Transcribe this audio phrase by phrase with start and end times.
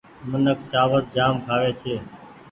[0.29, 1.93] منک چآوڙ جآم کآوي ڇي۔